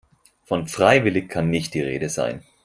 Von 0.45 0.67
freiwillig 0.67 1.29
kann 1.29 1.51
nicht 1.51 1.75
die 1.75 1.81
Rede 1.81 2.09
sein. 2.09 2.41